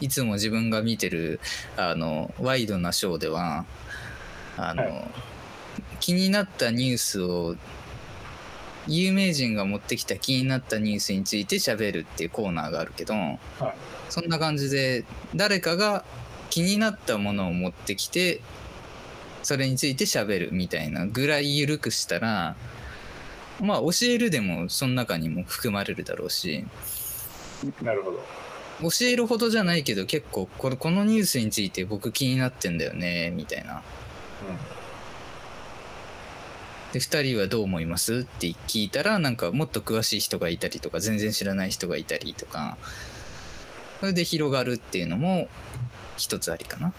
[0.00, 1.40] いつも自分が見てる
[1.76, 3.64] あのワイドなショーでは
[4.56, 5.04] あの、はい。
[6.00, 7.56] 気になったニュースを
[8.86, 13.14] 有名人が持ってきた気になったニュースについて喋るっていうコーナーがあるけど、
[14.10, 15.04] そんな感じで
[15.34, 16.04] 誰かが
[16.50, 18.40] 気になったものを持ってきて
[19.42, 22.54] それについて喋るみたいなぐらい緩くしたら
[23.60, 26.64] まあ教えるでもその中にも含まれるだろうし。
[27.82, 28.22] なるほど
[28.90, 33.74] 教えるほどじゃないけど結構これこのニュースについて僕気になってんだよねみたいな。
[33.76, 33.82] うん
[36.92, 38.18] で2人はどう思います？
[38.18, 42.78] って聞いたらなんかもっと詳しい人がいたりとか全然知らない人がいたりとか
[43.98, 45.48] それで広がるっていうのも
[46.16, 46.92] 一つありかな。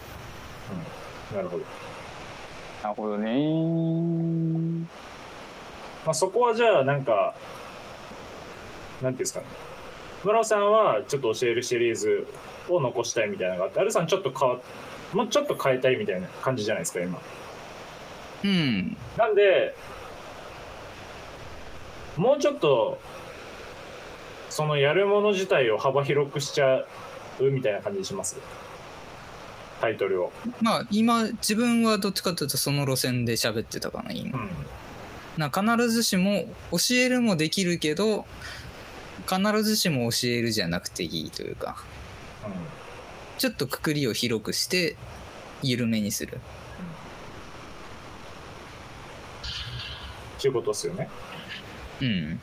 [1.30, 1.64] うん、なるほど、
[2.82, 4.86] なるほどね。
[6.04, 7.34] まあ、そこはじゃあなんか
[9.00, 9.46] なんていうんですかね
[10.44, 12.26] さんはちょっと教えるシリーズ
[12.68, 14.58] を残したいみたいなのがあってアルさんちょっと変わ
[15.12, 17.20] もうちょっと変えたいみたいな感じじゃないですか今。
[18.44, 18.96] うん。
[19.16, 19.74] なんで
[22.16, 22.98] もうちょっと
[24.50, 26.84] そのやるもの自体を幅広くしちゃ
[27.38, 28.36] うみたいな感じにします？
[29.80, 34.38] タイトルを、まあ今自分はどっちかというとその路線で喋ってたかなう今。
[34.38, 34.50] ん、
[35.36, 38.24] な必ずしも教えるもできるけど
[39.26, 41.84] 必ずしも教えるじゃなくていいというか
[43.38, 44.96] ちょっとくくりを広くして
[45.62, 46.38] 緩めにする。
[50.38, 51.08] っていうことですよね
[52.02, 52.40] うん。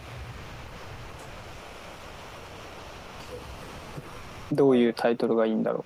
[4.52, 5.86] どういうタイトルがいいんだろ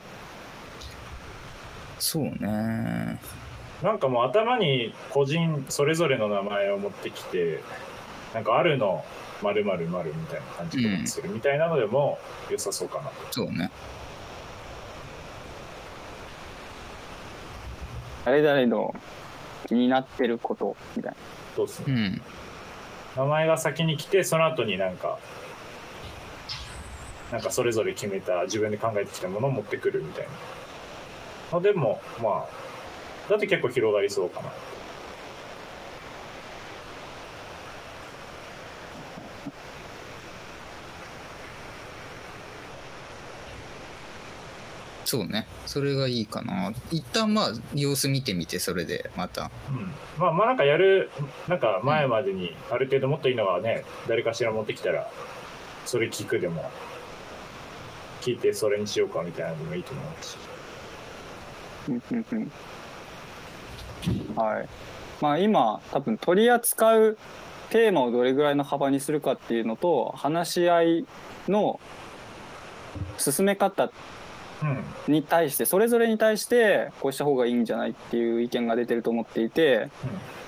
[1.99, 3.19] そうね。
[3.83, 7.61] なんかもう頭に個人それぞれの名前を持ってきて
[8.37, 9.03] なんかあるの
[9.41, 12.19] 〇〇〇みたいな感じにするみたいなのでも
[12.51, 13.71] 良さそうかなと、そうね。
[18.21, 18.25] う。
[18.25, 18.93] 誰々の
[19.65, 21.17] 気になってることみたいな。
[21.55, 22.21] そうですね
[23.15, 23.23] うん。
[23.23, 25.17] 名前が先に来てその後になんか
[27.31, 30.29] なんかそれぞれ決めた自分で考えてきたものを持ってくるみたいな
[31.53, 34.51] のでもまあだって結構広がりそうかな
[45.07, 45.47] そうね。
[45.65, 46.73] それがいいかな。
[46.91, 49.49] 一旦まあ様子見てみて、それでまた。
[49.69, 51.09] うんまあまあなんかやる
[51.47, 55.09] なんか前までにある程度もっといいのはね誰かしら持ってきたら
[55.85, 56.69] それ聞くでも
[58.19, 60.37] 聞いてそれにしようかみたいなのでもいいと思うし
[61.87, 62.51] うんうんうん
[64.35, 64.69] はい。
[65.21, 67.17] まあ今多分取り扱う
[67.69, 71.07] テーマをどれぐらいの幅にするかっていうのと話し合い
[71.47, 71.79] の
[73.17, 73.91] 進め方うん
[75.07, 79.89] に対してそれぞれに対してこうした方がいいんじゃないっていう意見が出てると思っていて、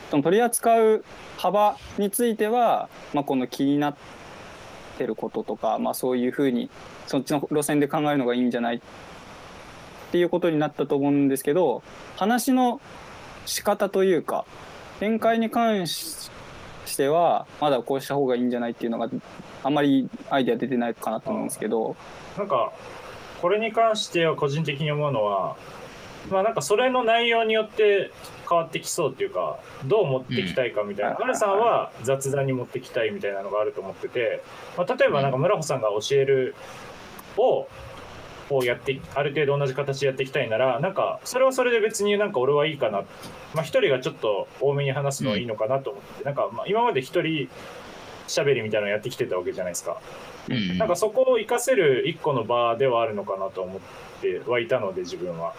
[0.10, 1.06] その取り扱う
[1.38, 3.96] 幅については、まあ、この気になっ
[4.98, 6.70] てることとか、まあ、そういうふうに
[7.08, 8.80] そっちの路線で考えるのがいいんじゃないっ
[10.12, 11.84] ていうことになったと思うんですけど
[12.18, 12.82] 話の
[13.46, 14.46] 仕方というか
[15.00, 16.30] 展開に関し
[16.98, 19.10] てはまだこうした方がいいんじゃないっていうのが
[19.64, 21.96] あんまりアイデア出てないかなと思うんですけど。
[22.38, 22.72] なんか
[23.42, 25.56] これに関しては個人的に思うのは
[26.30, 28.12] まあなんかそれの内容によって
[28.48, 34.44] 変わってきそうっていうかどう持ってきたいかみたいな、うんハルさんは雑談に持ってきたいみたいなのがあると思ってて、
[34.78, 36.56] まあ、例えばなんか村穂さんが教える
[37.38, 37.68] を
[38.52, 43.04] をやってある程度同じ形でやっていきたいならなんかそれはそれで別になんか俺はいいかな。
[43.54, 47.48] まあ一人がちょっと多めに話すのはいいのかなと思ってて、なんかまあ今まで一人
[48.28, 50.02] 喋りみたいなのやってきてたわけじゃないですか。
[50.48, 53.82] うんなんかそこを活かせる一個の場ではあるのかなと思っ
[54.22, 55.54] てはいたので自分は。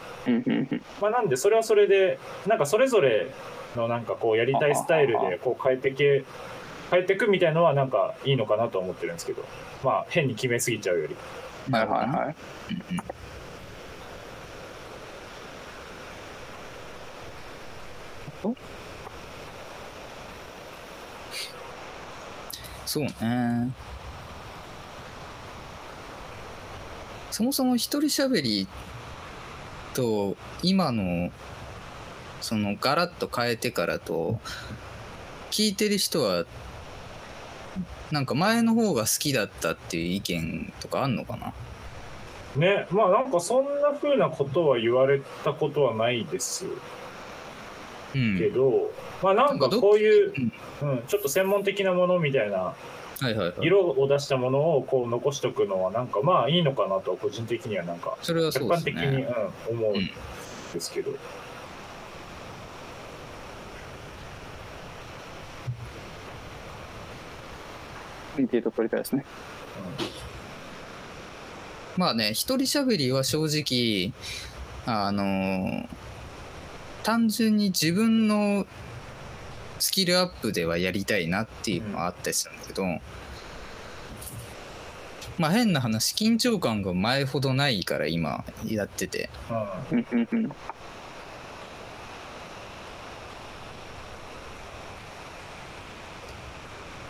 [1.00, 3.30] まあ、なんでそれはそれでなんかそれぞれ
[3.76, 6.24] のなんかこうやりたいスタイルでこう変えてけ
[6.90, 9.44] 変えていくみたいのはなんかいいのかなと思ってるんですけど
[9.84, 11.16] まあ変に決めすぎちゃうより。
[11.70, 12.36] はいはいはい。
[12.72, 13.00] うんう
[18.48, 18.56] ん
[22.90, 23.70] そうね
[27.40, 28.68] そもそも一人喋り
[29.94, 31.30] と今の
[32.42, 34.38] そのガラッと変えてからと
[35.50, 36.44] 聞いてる人は
[38.10, 41.54] なんか前の方が好きだったっていう意見とかあんのかな？
[42.56, 46.66] ねまあなんかそんな風なことは言われたことはないです。
[48.14, 48.36] うん。
[48.38, 48.90] けど、
[49.22, 50.34] まあなんかこういう、
[50.82, 52.74] うん、ちょっと専門的なものみたいな
[53.20, 53.54] はいはいはい。
[53.60, 59.28] 色を出したものをこう残しとくのはなんかまあいいのかなと個人的にはなんかそれはそうです客観的に、ね
[59.70, 60.10] うん、思ううんん
[60.72, 61.10] ですけど、
[68.38, 69.24] アンケート取りたいですね。
[71.96, 74.12] まあね一人喋りは正直
[74.86, 75.88] あのー
[77.02, 78.66] 単純に自分の
[79.80, 82.84] スキルアップではやりたいなっていうのはあったりするんだけど、
[85.38, 89.30] まあ変な話緊張感が前ほどないから今やってて。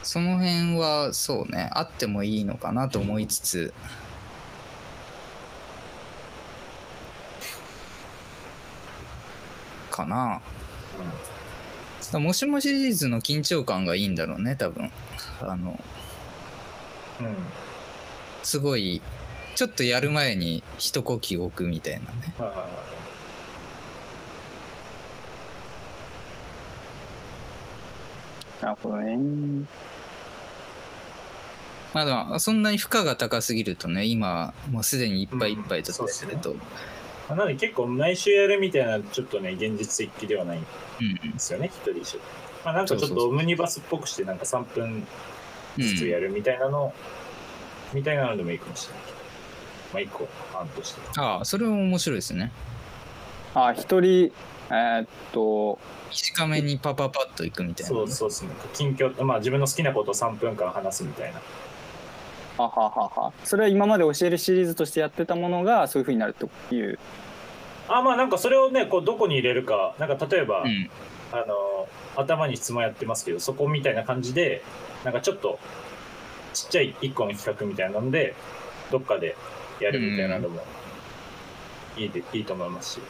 [0.03, 3.75] その辺はそうねあってもいいのかなと思いつつ。
[9.91, 10.41] かな。
[12.19, 14.91] もしもシリーズの緊張感がいいんだろうね多分。
[15.41, 15.79] あの
[17.21, 17.35] うんうん
[18.43, 19.03] すごい
[19.55, 22.35] ちょっとやる前に一呼吸置くみたいなね。
[28.63, 29.19] なるほどね。
[31.93, 37.00] まあでもそんなに負荷が高すぎるとね今もうすでにいっぱいいっぱいだったりすると、まあ
[37.35, 40.67] なので結構毎週やるみたいなちょっとね現実的ではないん
[41.01, 42.19] うんですよね一人一緒
[42.65, 45.07] まあなんかちょっとオムニバスっぽくしてなんか3分うん
[45.79, 46.93] ずつやるみたいなの、
[47.93, 49.03] みたいなのでもいいかもしれない。
[49.05, 49.19] けど
[49.93, 51.01] まあ一個案として。
[51.17, 52.53] ああそれも面白いですね。
[53.55, 54.33] あ、一人、
[54.71, 55.79] えーっと、
[56.11, 61.41] 短めにパパパッといくみたいなね、そうそうですね近況まあ自分の好きなことを3分間話すみたいな
[62.63, 63.33] はははは。
[63.45, 66.99] それは今まで教えるシリーズとしてやってたものがそういうふうになるという。
[67.89, 69.95] あまあなんかそれをねこうどこに入れるか。
[69.99, 70.91] なんか例えば、うん。
[71.33, 74.63] あの頭に質問やってますけどそこみたいな感じで
[75.05, 75.61] なんかちょっと
[76.53, 78.35] ちっちゃい1個の企画みたいなので
[78.91, 79.37] どっかで
[79.81, 80.61] やるみたいなのも
[81.97, 83.01] いいで、いいと思いますし。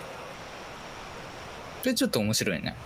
[1.83, 2.77] それちょっと面白いね。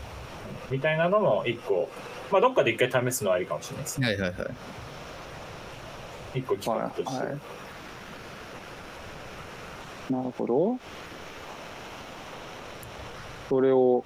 [0.70, 1.88] みたいなのも1個。
[2.30, 4.06] まあどっかで1回試すのはありかもしれないですね。
[4.06, 4.83] はいはいはい
[6.34, 7.38] 1個企画として、はい
[10.10, 10.78] なるほど。
[13.48, 14.04] それを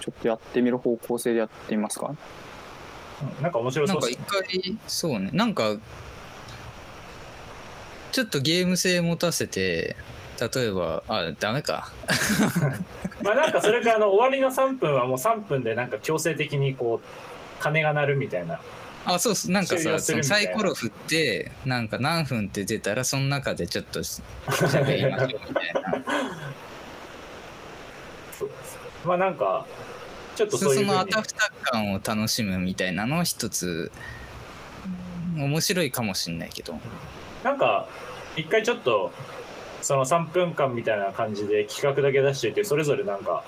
[0.00, 2.08] ちょっとやってみる方向性でやってみますか？
[2.08, 2.12] う
[3.40, 5.30] んなんか面白なんかそうです一回そうね。
[5.32, 5.76] なんか
[8.10, 9.96] ちょっとゲーム性持たせて
[10.54, 11.92] 例えばあダメか。
[13.22, 18.60] まあなんかそれからあの終わりの3分はもう3分でなんか強制的にこう鐘が鳴るみたいな
[19.04, 19.50] あそうっす。
[19.50, 26.04] なんかさそのサイコロ振ってなんか何分って出たらその中でちょっとし喋りましょうみたいな。
[28.38, 29.66] そうですまあなんか
[30.36, 33.90] ちょっとそそういうそのあたふた感を楽しむみたいなのを一つ
[35.36, 36.78] 面白いかもしんないけど。
[37.42, 37.88] なんか
[38.36, 39.12] 一回ちょっと
[39.80, 43.44] その3分間みたいな感じで企画だけ出していてそれぞれなんか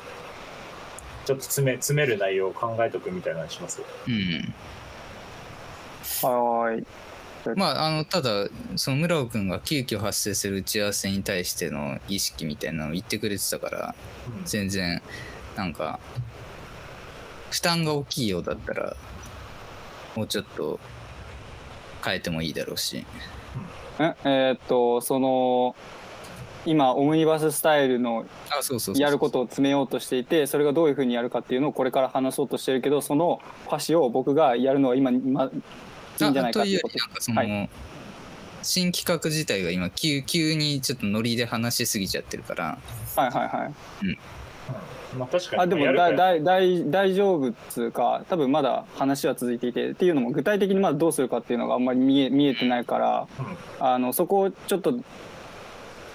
[1.27, 3.83] ちょっと詰め詰める内容を考えとくみたいなのにします？
[4.09, 4.55] うん
[6.23, 6.87] はーい。
[7.57, 13.95] まああのただその村尾君が急遽発生する打ち合わせに対しての意識みたいなのを言ってくれてたから
[14.39, 14.45] うん。
[14.45, 15.01] 全然
[15.57, 15.99] なんか
[17.51, 18.97] 負担が大きいようだったら
[20.17, 20.79] もうちょっと
[22.05, 23.07] 変えてもいいだろうし。
[23.99, 25.75] ええーっとその
[26.67, 28.27] 今オムニバススタイルの
[28.97, 35.51] やることを詰めようとしていてそれがどういうふうにやるかっていうのをこれから話そうとしてるけどその箸を僕がやるのは今今
[36.25, 37.69] いいんじゃないかあというよっていうことりなんかその、は
[38.63, 42.79] 新企画自体が今急急にちょっとノリで話しすぎちゃってるから。
[43.17, 43.75] はいはいはい。
[45.17, 53.87] まあ確かにあでもだらだ大大丈夫っつうか多分まだ話は続いていてっていうのも具体的にまだどうするかっていうのがあんまり見え見えてないからうん。
[53.87, 55.01] あのそこをちょっと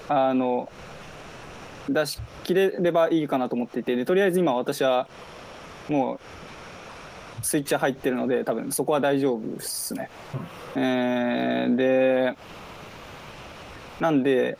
[0.07, 0.69] あの
[1.89, 5.07] 出し切れればいいかなと思っていてでとりあえず今私は
[5.89, 6.19] もう
[7.41, 10.09] スイッチ入ってるので多分そこは大丈夫ですね。
[10.75, 12.35] えーで
[13.99, 14.57] なんで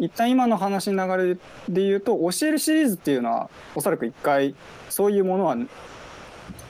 [0.00, 1.36] 一旦今の話の流
[1.68, 4.54] れで言うと教えるシリーズっていうのはおそらく一回
[4.88, 5.56] そういうものは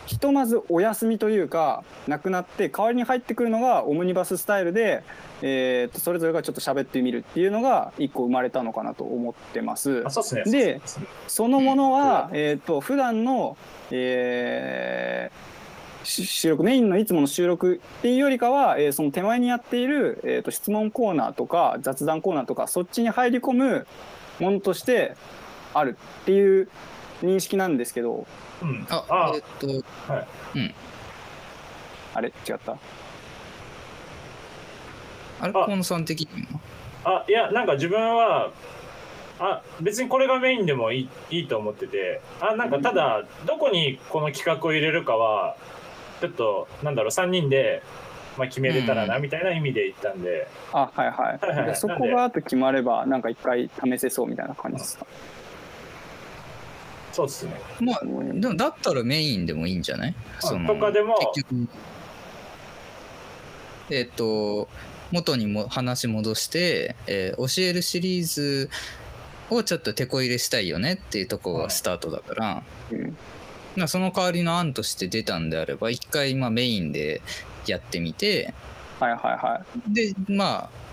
[0.06, 5.02] ひとまずお休みというかなくなって代わりに入ってくるのがオムニバススタイルで、
[5.42, 10.10] えーとそれぞれがちょっと喋ってみるっていうのが一個生まれたのかなと思ってますあ。
[10.10, 10.80] そうですねで
[11.28, 13.56] そのものは、えっ、と普段の、
[13.90, 15.54] えー
[16.04, 23.86] し収録メインのいつもの収録っていうよりかは、えーその手前にやっている、えー、と質問コーナーとか雑談コーナーとかそっちに入り込む
[24.38, 25.16] ものとして
[25.72, 26.68] あるっていう
[27.24, 28.26] 認識なんですけど
[28.62, 28.86] うん。
[28.90, 29.84] ああえっと
[32.14, 32.28] あれ？
[32.28, 32.72] 違った？
[35.40, 35.50] あれ？
[35.50, 35.52] あ。
[35.52, 36.28] 河野さん的に
[37.04, 37.20] は？
[37.22, 38.50] あいやなんか自分は
[39.40, 45.56] あ別にこれがメインでもいいいいと思っててあなんかただどこにこの企画を入れるかは
[46.20, 47.82] ちょっとなんだろう3人で、
[48.38, 51.16] まあ、決めれたらなうんみたいな意味で言ったんで、あはいはい。
[51.16, 51.66] はいはいはい。
[51.66, 55.06] でそこがあと決まればなんか一回試せそうみたいな感じですか？
[57.14, 57.52] そうっすね。
[57.80, 60.14] まあでもだったらメインでもいいんじゃない？
[60.40, 61.14] そのとかでも。
[61.32, 61.68] 結局。
[63.90, 64.68] えっと
[65.12, 68.68] 元にも話戻して、えー教えるシリーズ
[69.48, 73.16] をちょっと手こ入れしたいよねっていうところがスタートだから、うん。
[73.76, 77.22] まあその代わりの案として出たんであれば一回まあメインで
[77.68, 78.52] やってみて。
[78.98, 79.94] はいはいはい。
[79.94, 80.83] でまあ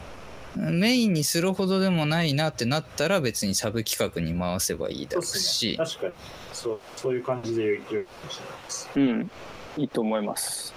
[0.55, 5.71] メインにするほどでもないなってなったら別にサブ企画に回せばいいだろうそうっすし。
[5.71, 6.13] ね確かに。
[6.53, 8.89] そうそういう感じで言うかもしれないです。
[8.95, 9.31] うん。
[9.77, 10.73] いいと思います。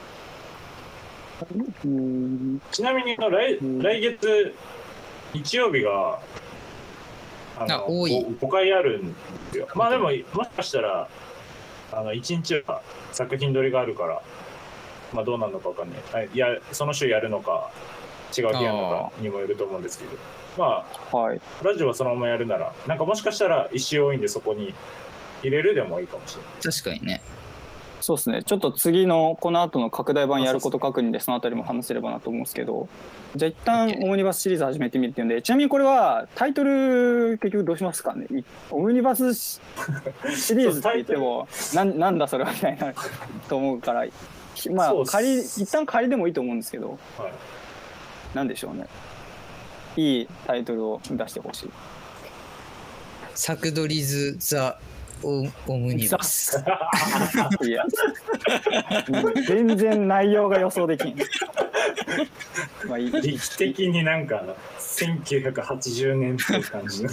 [1.85, 4.55] うんちなみにあの来うん来月
[5.33, 6.21] 日曜日が
[7.59, 8.13] ああ多い。
[8.41, 9.15] 5, 回あるんで
[9.53, 9.69] すよ。
[9.75, 11.09] まあでももしかしたら
[11.93, 14.23] あの1日は作品撮りがあるから
[15.13, 15.99] まあどうなるのかわかんない。
[16.13, 17.71] はいいやその週やるのか
[18.37, 20.11] 違う日やるのかにもよると思うんですけど。
[20.57, 21.41] まはい。
[21.61, 24.75] あラジオはそのままやるならなんかもしかしたら石多いんでそこに
[25.43, 26.53] 入れるでもいいかもしれない。
[26.63, 27.21] 確かにね。
[28.01, 28.43] そうですね。
[28.43, 32.89] ちょっと次のこの後の拡大版やること確認でそのあたりも話せればなと思うんですけど。
[33.35, 38.27] じゃあ一旦オムニバスシリーズ始めてみるっていうんでちなみにこれはタイトル結局どうしますかね？
[38.31, 39.59] いオムニバスシ
[40.37, 42.93] シリーズって言っても なんなんだそれはみたいな
[43.49, 44.07] と思うから。
[44.55, 46.99] ひまあ仮一旦仮でもいいと思うんですけど。
[47.19, 47.33] はい
[48.35, 48.87] なんでしょうね。
[49.97, 51.71] いいタイトルを出してほしい。
[53.35, 54.79] サクドリズ・ザ・
[55.23, 56.63] オオムニバス。
[57.65, 57.85] いや。
[59.09, 61.17] うん全然内容が予想できん。
[62.89, 63.11] まあいい。
[63.11, 64.43] 劇的になんか
[64.79, 67.11] 1980年っていう感じの。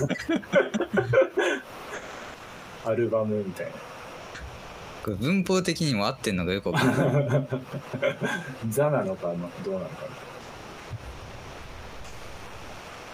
[2.85, 3.71] アルバムみたいな。
[5.15, 7.47] 文法的にも合ってんのがよくわかんない。
[8.69, 10.03] ザなのかなどうなのか。
[10.03, 10.09] な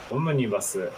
[0.10, 0.90] オムニバス。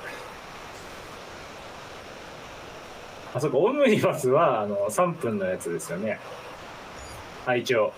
[3.33, 6.19] あそこオムニバスはあの3分のやつですよね。
[7.45, 7.93] あ一応、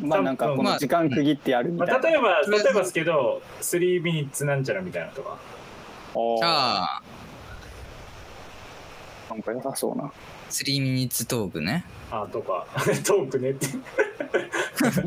[0.00, 2.08] まあなんかこの時間区切ってやるみまあ、たいな。
[2.10, 5.38] 例えば例えばですけど3ミニッツなんちゃらみたいなとか。
[6.44, 7.00] あ
[9.30, 10.12] あ、なんか良さそうな。
[10.50, 11.84] 3ミニッツトークね。
[12.10, 12.66] あとか。
[13.04, 13.66] トークねって。
[14.86, 15.00] す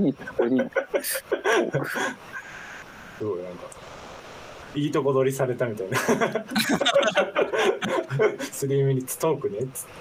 [3.23, 3.43] ごい。
[3.43, 3.67] なんか
[4.75, 5.97] いいとこ取りされたみたいな。
[8.39, 9.59] 3ミニッツトークね。
[9.59, 9.91] っつって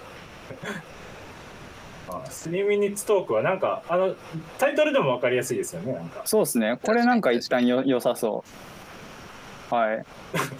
[2.08, 4.14] あ3ミニッツトークはなんかあの
[4.58, 6.22] タイトルでも分かりやすいですよねなんか。
[6.24, 6.78] そうですね。
[6.82, 8.44] これなんか一旦よ良さそ
[9.70, 9.74] う。
[9.74, 10.04] はい。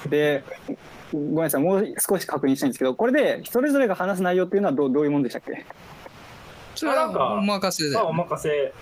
[0.09, 0.43] で、
[1.13, 5.65] ごめんなさい、もう少し確認したいんですけど、これでそれぞれが話す内容っていうのはどうどういうもんでしたっけ？
[6.75, 7.95] それはなんかお任せで。
[7.95, 8.73] まあお任せ。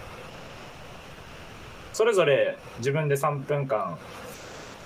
[1.93, 3.99] それぞれ自分で3分間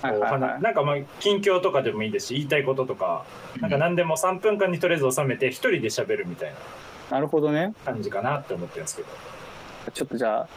[0.03, 3.25] なんかまあ近況とかでもいいですし言いたいこととか
[3.59, 6.51] なんか何でも3分間にとりあえず収めて一人で喋るみたい
[7.09, 7.73] ななるほどね。
[7.85, 9.07] 感じかなって思ってるんですけど
[9.93, 10.47] ちょっとじゃあ、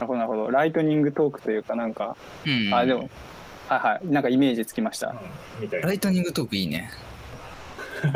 [0.00, 0.50] るほどなるほど。
[0.50, 2.16] ライトニングトークというかなんか、
[2.46, 3.10] うんあ、でも、
[3.68, 4.06] はいはい。
[4.06, 5.08] なんかイメージつきました。
[5.08, 5.16] うん
[5.60, 6.90] みたいなライトニングトークいいね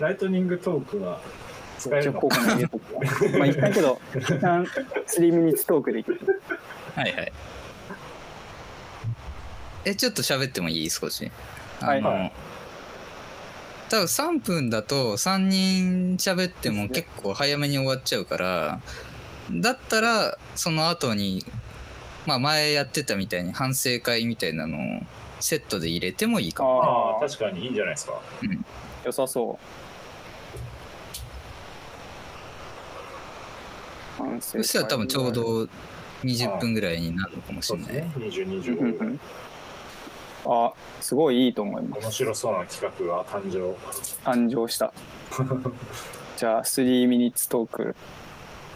[0.00, 1.20] ライトニングトークは
[1.78, 2.20] 使えるの？
[2.20, 3.02] 効果に入れとくわ
[3.38, 6.18] まあ一旦けど、一旦3ミニッツトークでいく。
[6.96, 7.32] はいはい
[9.84, 10.90] えちょっと喋ってもいい？
[10.90, 11.30] 少し。
[11.80, 12.32] はいあのはい
[13.90, 18.80] 多分3分だと3人喋っても結構早めに終わっちゃうから
[19.50, 21.42] だったらその後に
[22.26, 24.80] まあ前やってたみたいに反省会みたいなのを
[25.40, 26.82] セットで入れてもいいかも。
[26.84, 28.20] ああ確かにいいんじゃないですか。
[29.06, 29.58] 良さそ
[34.18, 34.22] う。
[34.22, 35.68] 反省会そしたら多分ちょうど
[36.24, 38.12] 20分ぐらいになるのかもしれない、そうですね。
[38.16, 39.20] うんうん2025うん
[40.44, 42.02] あ、すごいいいと思います。
[42.02, 43.74] 面白そうな企画が誕生
[44.24, 44.92] 誕生した。
[46.36, 47.96] じゃあ、3ミニッツトーク、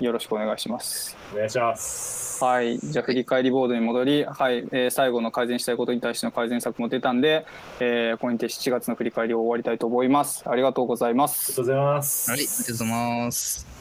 [0.01, 1.17] よろしくお願いします。
[1.33, 7.47] お願いしますはい、じゃあ振り返りボードに戻り、はいえー最後の改善したいことに対しての改善策も出たんで、
[7.79, 10.43] えーここにて7月の振り返りを終わりたいと思います。
[10.49, 11.65] ありがとうございますありがとう。
[11.67, 12.89] ございますはいありがとうござい
[13.27, 13.72] ます